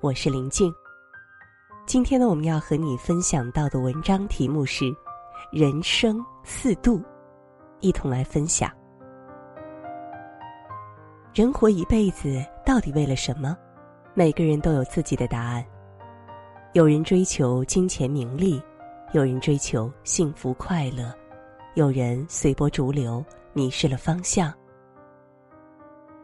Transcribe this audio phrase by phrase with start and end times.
[0.00, 0.72] 我是林静。
[1.84, 4.84] 今天呢，我们要和你分享到的文章题目是
[5.50, 6.98] 《人生四度》，
[7.80, 8.70] 一同来分享。
[11.34, 13.56] 人活一辈子，到底为了什么？
[14.14, 15.66] 每个人都有自己的答案。
[16.74, 18.62] 有人追求金钱名利，
[19.10, 21.12] 有人追求幸福快乐，
[21.74, 24.54] 有人随波逐流，迷失了方向。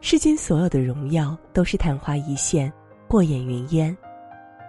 [0.00, 2.72] 世间所有的荣耀都是昙花一现，
[3.14, 3.96] 过眼云烟，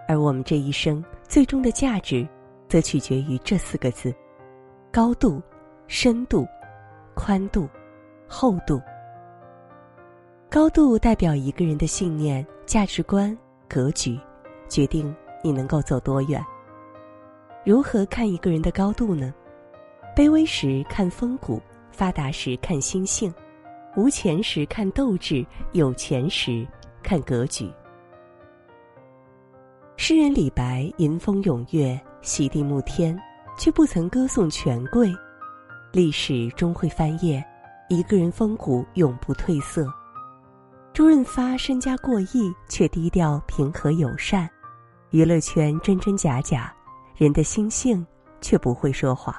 [0.06, 2.24] 而我们这一生最终的价值，
[2.68, 4.14] 则取决于这四个字：
[4.92, 5.42] 高度、
[5.88, 6.46] 深度、
[7.12, 7.68] 宽度、
[8.28, 8.80] 厚度。
[10.48, 13.36] 高度代表一个人的信念、价值观、
[13.68, 14.16] 格局，
[14.68, 16.40] 决定你能够走多远。
[17.64, 19.34] 如何看一个人的高度呢？
[20.14, 21.60] 卑微时看风骨，
[21.90, 23.34] 发达时看心性。
[23.96, 26.64] 无钱时看斗志，有钱时
[27.02, 27.68] 看格局。
[29.98, 33.18] 诗人李白吟风咏月，席地沐天，
[33.56, 35.10] 却不曾歌颂权贵。
[35.90, 37.42] 历史终会翻页，
[37.88, 39.90] 一个人风骨永不褪色。
[40.92, 44.48] 周润发身家过亿，却低调平和友善。
[45.10, 46.72] 娱乐圈真真假假，
[47.16, 48.06] 人的心性
[48.42, 49.34] 却不会说谎。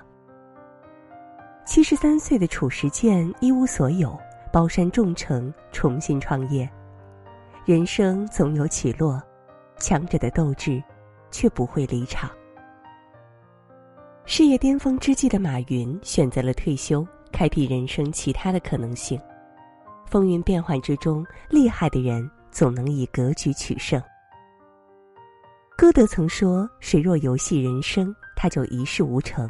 [1.66, 4.18] 七十三岁的褚时健一无所有。
[4.52, 6.68] 包山众城，重新创业。
[7.66, 9.22] 人生总有起落，
[9.80, 10.82] 强者的斗志，
[11.32, 12.30] 却不会离场。
[14.26, 19.20] 事业巅峰之际的马云选择了退休，开辟人生其他的可能性。
[20.06, 24.02] 风云变幻之中，厉害的人总能以格局取胜。
[25.78, 29.48] 歌德曾说：“谁若游戏人生，他就一事无成；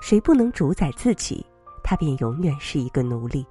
[0.00, 1.44] 谁不能主宰自己，
[1.82, 3.44] 他便永远是一个奴隶。”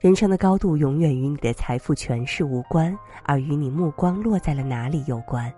[0.00, 5.50] 人生的高度永远与你的财富、权势无关，而与你目光落在了哪里有关。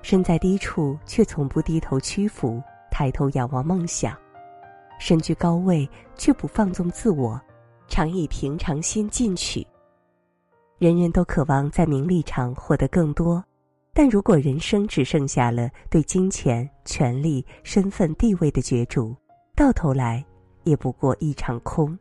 [0.00, 4.14] 身在低处却从不低头屈服，抬头仰望梦想；
[4.98, 7.38] 身居高位却不放纵自我，
[7.88, 9.66] 常以平常心进取。
[10.78, 13.44] 人人都渴望在名利场获得更多，
[13.92, 19.14] 但如果人生只剩下了对金钱、权力、身份、地位的角逐，
[19.54, 20.24] 到头来
[20.64, 21.98] 也不过一场空。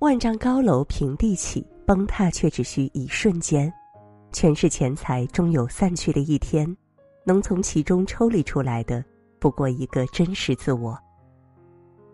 [0.00, 3.72] 万丈高楼平地起，崩塌却只需一瞬间。
[4.30, 6.76] 权势钱财终有散去的一天，
[7.24, 9.02] 能从其中抽离出来的，
[9.38, 10.98] 不过一个真实自我。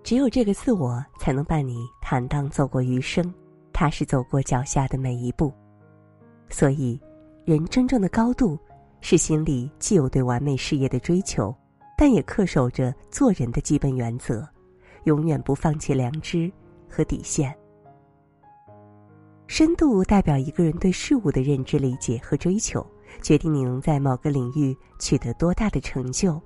[0.05, 3.35] 只有这个自我，才能伴你坦荡走过余生，
[3.73, 5.53] 踏实走过脚下的每一步。
[6.51, 7.01] 所以，
[7.45, 8.57] 人真正的高度，
[9.01, 11.53] 是心里既有对完美事业的追求，
[11.99, 14.49] 但也恪守着做人的基本原则，
[15.03, 16.49] 永远不放弃良知
[16.89, 17.53] 和底线。
[19.47, 22.85] 深度代表一个人对事物的认知、理解和追求，
[23.21, 26.41] 决定你能在某个领域取得多大的成就。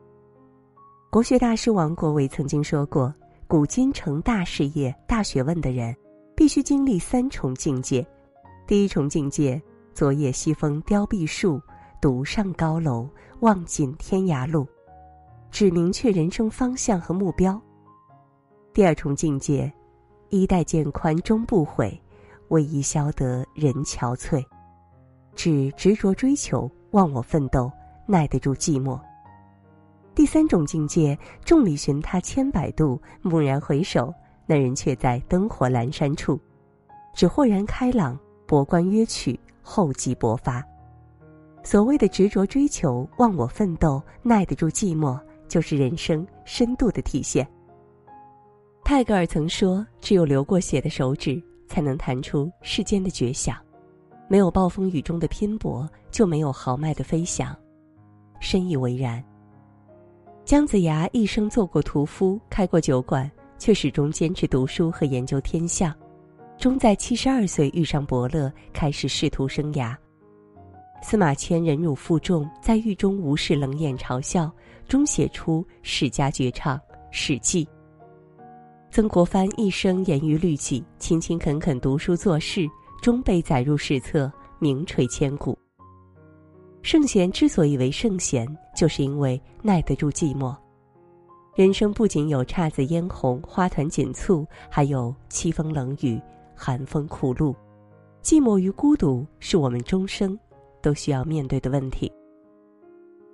[1.09, 3.15] 国学大师王国维曾经说过
[3.47, 5.97] ：“古今成大事业、大学问的人，
[6.35, 8.05] 必须经历三重境界。
[8.67, 9.63] 第一重境界，
[9.95, 11.61] 昨夜西风凋碧树，
[12.03, 13.09] 独上高楼，
[13.41, 14.67] 望尽天涯路，
[15.51, 17.59] 只明确人生方向和目标。
[18.75, 19.73] 第二重境界，
[20.31, 21.99] 衣带渐宽终不悔。”
[22.49, 24.45] 为伊消得人憔悴，
[25.35, 27.71] 只执着追求，忘我奋斗，
[28.07, 28.99] 耐得住寂寞。
[30.15, 34.15] 第三种境界，众里寻他千百度，蓦然回首，
[34.47, 36.41] 那人却在灯火阑珊处。
[37.15, 40.65] 只豁然开朗，博观约取，厚积薄发。
[41.63, 47.47] 所谓的执着追求，忘我奋斗，耐得住寂寞，就是人生深度的体现。
[48.85, 53.57] 泰戈尔曾说：“只有流过血的手指。”才能弹出世间的绝响，
[54.29, 57.57] 没有暴风雨中的拼搏，就没有豪迈的飞翔。
[58.41, 59.23] 深以为然。
[60.45, 65.93] 姜子牙一生做过屠夫，开过酒馆，却始终坚持读书和研究天象，
[66.57, 69.97] 终在七十二岁遇上伯乐，开始仕途生涯。
[71.03, 74.51] 司马迁忍辱负重，在狱中无视冷眼嘲笑，
[74.89, 76.79] 终写出史家绝唱
[77.11, 77.65] 《史记》。
[78.97, 82.67] 曾国藩一生严于律己，勤勤恳恳读书做事，
[83.03, 85.55] 终被载入史册，名垂千古。
[86.81, 90.57] 圣贤之所以为圣贤，就是因为耐得住寂寞。
[91.55, 96.19] 人生不仅有姹紫嫣红、花团锦簇，还有凄风冷雨、
[96.55, 97.55] 寒风苦露。
[98.23, 100.35] 寂寞与孤独是我们终生
[100.81, 102.11] 都需要面对的问题。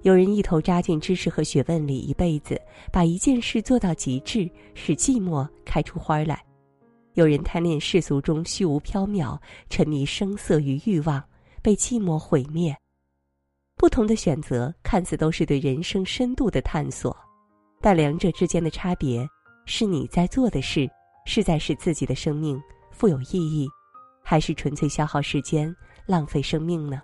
[0.03, 2.61] 有人一头扎进知识和学问里一辈子，
[2.93, 6.35] 把一件事做到极致，使寂寞开出花来；
[7.15, 9.39] 有人贪恋世俗中虚无缥缈，
[9.71, 11.23] 沉迷声色与欲望，
[11.63, 12.77] 被寂寞毁灭。
[13.77, 17.17] 不同的选择看似都是对人生深度的探索，
[17.81, 19.25] 但两者之间的差别
[19.67, 20.91] 是你在做的事
[21.27, 22.61] 是在使自己的生命
[22.91, 23.69] 富有意义，
[24.21, 25.73] 还是纯粹消耗时间、
[26.07, 27.01] 浪费生命呢？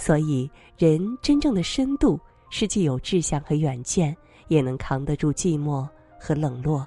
[0.00, 2.18] 所以，人真正的深度
[2.48, 4.16] 是既有志向和远见，
[4.48, 5.86] 也能扛得住寂寞
[6.18, 6.84] 和冷落，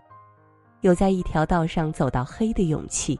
[0.81, 3.19] 有在一条道上走到黑的勇气。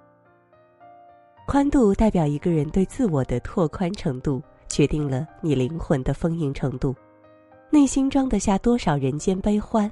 [1.46, 4.42] 宽度代表一个人对自我的拓宽程度。
[4.70, 6.96] 决定了你灵魂的丰盈程度，
[7.70, 9.92] 内心装得下多少人间悲欢。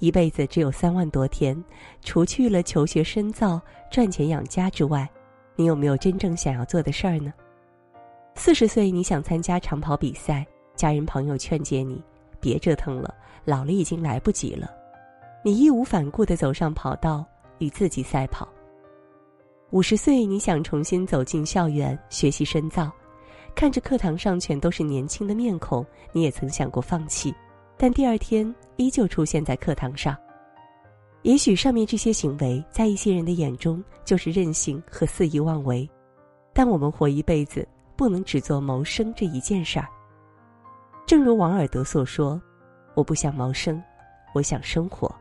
[0.00, 1.64] 一辈子只有三万多天，
[2.02, 3.58] 除去了求学深造、
[3.90, 5.08] 赚钱养家之外，
[5.54, 7.32] 你有没有真正想要做的事儿呢？
[8.38, 10.46] 四十岁你想参加长跑比赛，
[10.76, 12.00] 家人朋友劝解你
[12.38, 13.12] 别折腾了，
[13.46, 14.70] 老了已经来不及了。
[15.42, 17.24] 你义无反顾地走上跑道，
[17.58, 18.46] 与自己赛跑。
[19.70, 22.92] 五十岁你想重新走进校园学习深造。
[23.54, 27.34] 看着课堂上全都是年轻的面孔，你也曾想过放弃，
[27.78, 30.14] 但第二天依旧出现在课堂上。
[31.22, 35.88] 也许上面这些行为在一些人的眼中就是任性和肆意妄为，
[36.52, 39.88] 但我们活一辈子不能只做谋生这一件事儿。
[41.06, 42.40] 正如王尔德所说
[42.94, 43.82] ：“我不想谋生，
[44.34, 45.12] 我想生活。”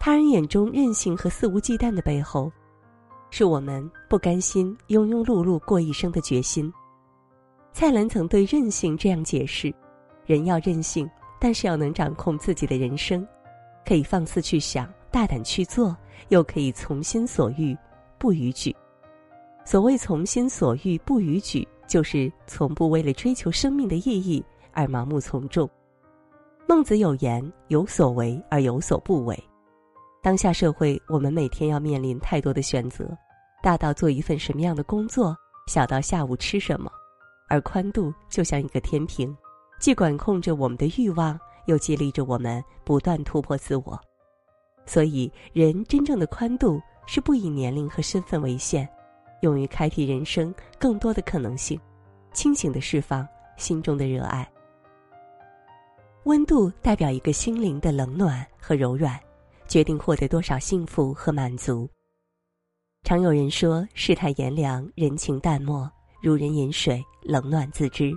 [0.00, 2.50] 他人眼中任性和肆无忌惮的背后，
[3.30, 6.72] 是我们不甘心庸庸碌碌过一生的决心。
[7.72, 9.72] 蔡澜曾对任性这样解释：
[10.26, 11.08] 人要任性，
[11.38, 13.26] 但是要能掌控自己的人生，
[13.84, 15.96] 可以放肆去想，大胆去做，
[16.28, 17.76] 又可以从心所欲，
[18.18, 18.74] 不逾矩。
[19.70, 24.42] 所谓从心所欲不逾矩，就是从不为了追求生命的意义
[24.72, 25.68] 而盲目从众。
[26.66, 29.38] 孟子有言：“有所为而有所不为。”
[30.24, 33.14] 当下社会，我们每天要面临太多的选择，
[33.62, 35.36] 大到做一份什么样的工作，
[35.66, 36.90] 小到下午吃什么。
[37.50, 39.36] 而宽度就像一个天平，
[39.78, 44.00] 既管控着我们的欲望，又激励着我们不断突破自我。
[44.86, 48.88] 所以，人真正的宽度是不以年龄和身份为限，
[49.40, 51.80] 勇于开辟人生更多的可能性，
[52.32, 53.26] 清醒的释放
[53.56, 54.48] 心中的热爱。
[56.24, 59.18] 温度代表一个心灵的冷暖和柔软，
[59.66, 61.88] 决定获得多少幸福和满足。
[63.04, 65.90] 常有人说，世态炎凉，人情淡漠。
[66.20, 68.12] 如人饮水，冷暖自知。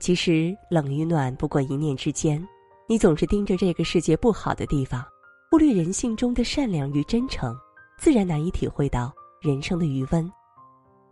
[0.00, 2.42] 其实冷与暖不过一念之间。
[2.88, 5.04] 你总是盯着这个世界不好的地方，
[5.50, 7.54] 忽略人性中的善良与真诚，
[7.98, 10.32] 自然难以体会到人生的余温。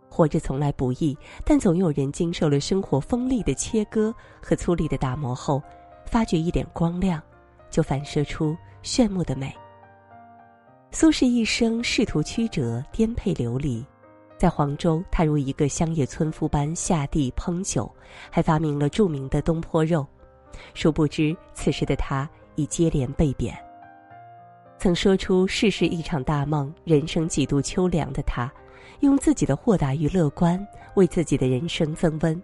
[0.09, 5.61] 活着从来不易，但总有人经受了生活锋利的切割和粗粝的打磨后，
[6.05, 7.21] 发觉一点光亮，
[7.69, 9.55] 就反射出炫目的美。
[10.91, 13.85] 苏轼一生仕途曲折，颠沛流离。
[14.37, 17.89] 在黄州，他如一个乡野村夫般下地烹酒，
[18.29, 20.05] 还发明了著名的东坡肉。
[20.73, 23.57] 殊不知，此时的他已接连被贬。
[24.81, 28.51] 曾说出“世事一场大梦，人生几度秋凉”的他，
[29.01, 30.59] 用自己的豁达与乐观
[30.95, 32.41] 为自己的人生增温。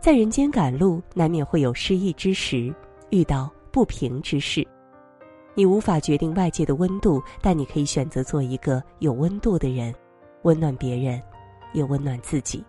[0.00, 2.74] 在人间赶路，难免会有失意之时，
[3.10, 4.66] 遇到不平之事。
[5.54, 9.94] 你无法决定外界的温度，但你可以选择做一个有温度的人。
[10.42, 11.22] 温暖别人，
[11.72, 12.64] 也温暖自己。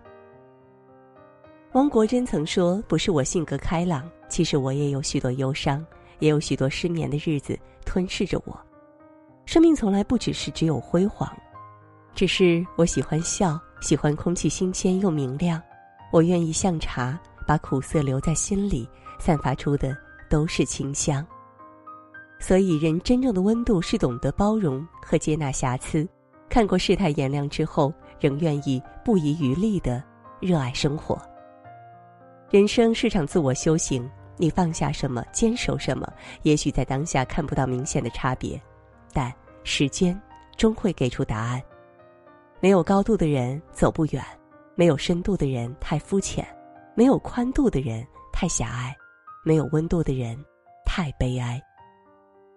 [1.71, 5.83] 汪国真曾说：“不是我性格开朗，其实我也有许多忧伤，
[6.19, 7.57] 也有许多失眠的日子
[7.89, 8.55] 吞噬着我。
[9.47, 11.27] 生命从来不只是只有辉煌，
[12.13, 15.59] 只是我喜欢笑，喜欢空气新鲜又明亮。
[16.11, 19.97] 我愿意像茶，把苦涩留在心里，散发出的
[20.29, 21.25] 都是清香。
[22.39, 26.07] 所以，人真正的温度是懂得包容和接纳瑕疵。”
[26.47, 30.03] 看过世态炎凉之后，仍愿意不遗余力的
[30.39, 31.19] 热爱生活。
[32.51, 34.07] 人生是场自我修行，
[34.39, 36.11] 你放下什么，坚守什么，
[36.43, 38.59] 也许在当下看不到明显的差别，
[39.13, 39.31] 但
[39.63, 40.19] 时间
[40.55, 41.61] 终会给出答案。
[42.61, 44.23] 没有高度的人走不远，
[44.75, 46.47] 没有深度的人太肤浅，
[46.95, 48.95] 没有宽度的人太狭隘，
[49.43, 50.35] 没有温度的人
[50.85, 51.61] 太悲哀。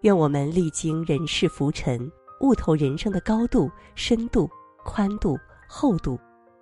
[0.02, 2.10] 愿我们历经人世浮沉。
[2.40, 4.50] 悟透人生的高度、深度、
[4.84, 6.18] 宽度、厚度，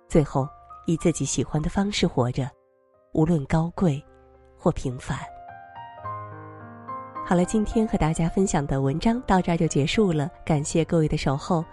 [0.07, 0.47] 最后
[0.85, 2.47] 以自己喜欢的方式活着，
[3.13, 3.99] 无论高贵
[4.61, 5.17] 或平凡。
[7.25, 11.65] 好了，今天和大家分享的文章到这儿就结束了，感谢各位的守候。